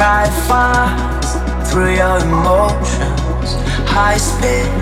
Drive 0.00 0.32
fast 0.48 1.36
through 1.70 1.94
your 1.94 2.16
emotions, 2.20 3.50
high 3.84 4.16
speed, 4.16 4.72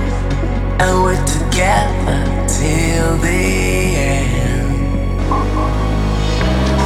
and 0.79 1.03
we're 1.03 1.27
together 1.27 2.21
till 2.47 3.17
the 3.19 3.97
end. 3.99 5.19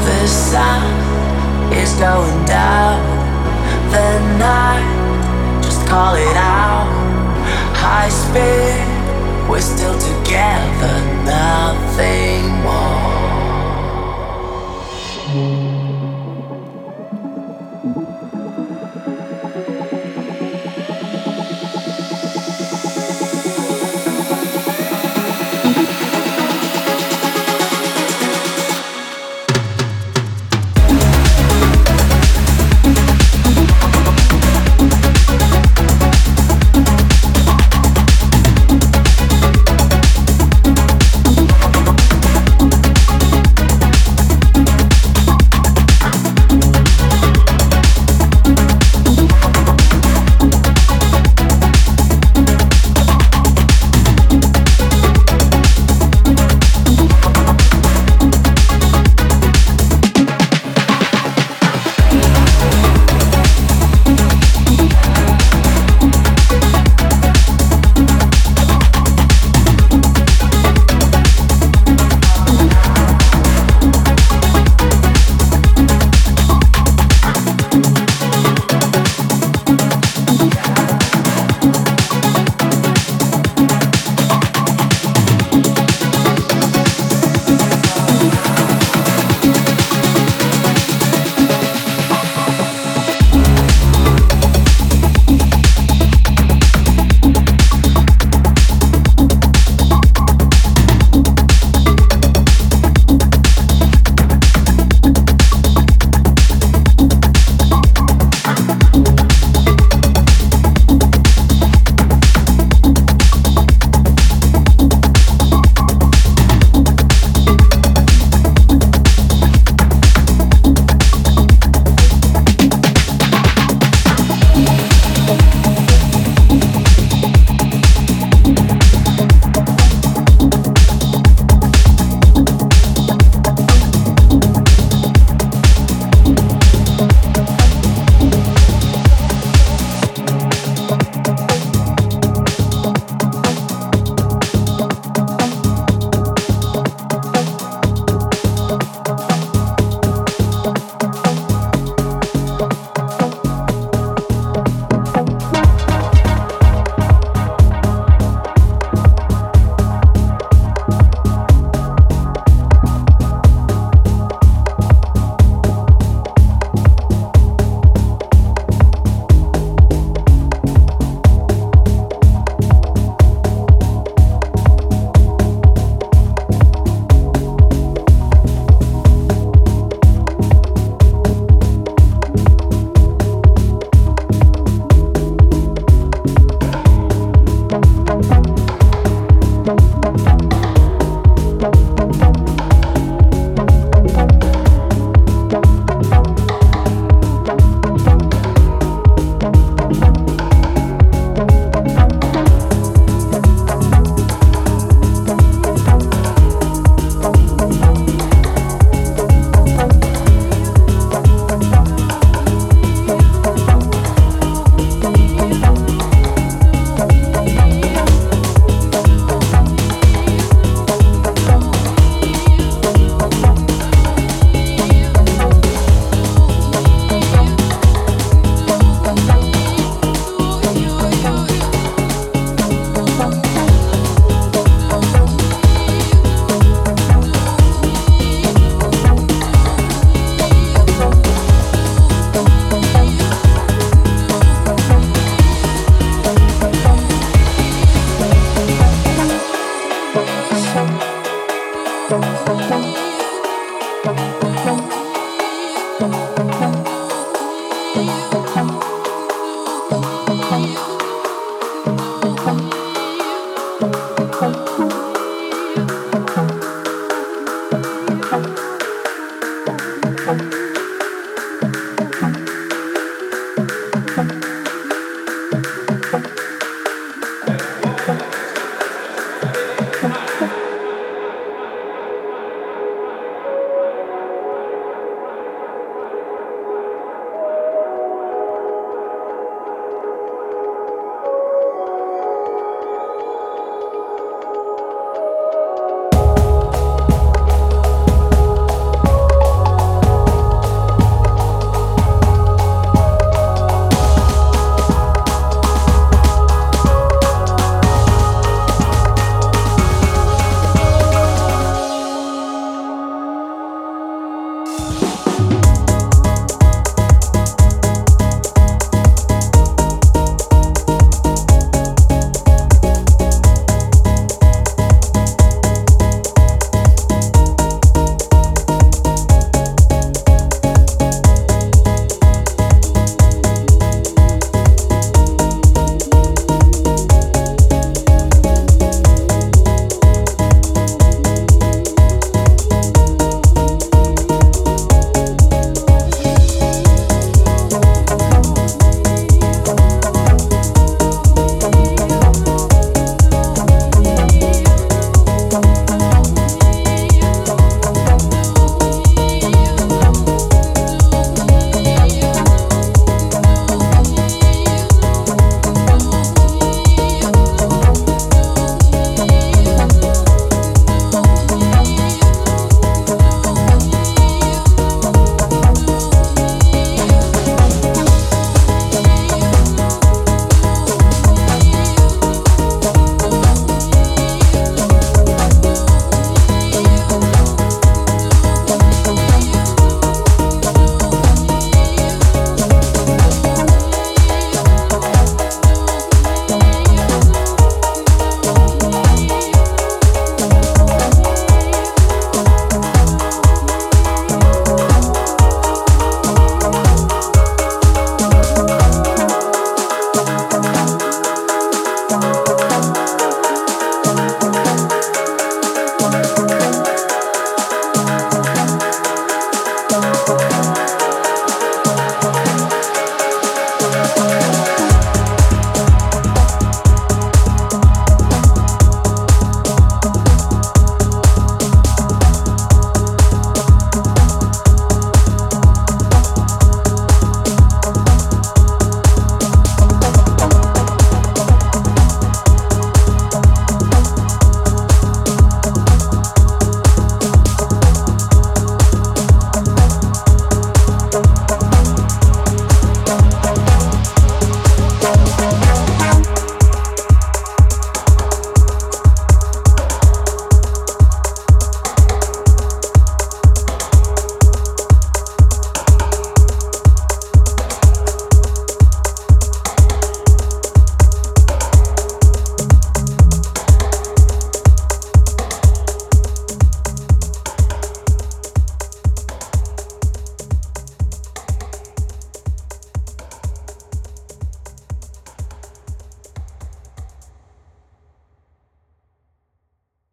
The 0.08 0.26
sun 0.26 0.82
is 1.74 1.92
going 2.00 2.46
down, 2.46 3.04
the 3.92 4.08
night, 4.38 5.60
just 5.62 5.86
call 5.86 6.14
it 6.14 6.34
out. 6.34 6.88
High 7.84 8.08
speed, 8.08 8.80
we're 9.46 9.60
still 9.60 9.98
together, 9.98 10.94
nothing 11.26 12.48
more. 12.62 13.01